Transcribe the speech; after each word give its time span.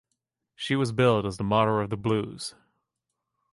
She 0.55 0.75
was 0.75 0.91
billed 0.91 1.27
as 1.27 1.37
the 1.37 1.43
"Mother 1.43 1.79
of 1.79 1.91
the 1.91 1.95
Blues". 1.95 2.55